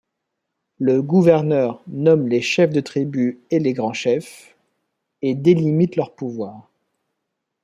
[0.79, 4.57] Le gouverneur nomme les chefs de tribu et les grands-chefs
[5.21, 6.71] et délimite leurs pouvoirs.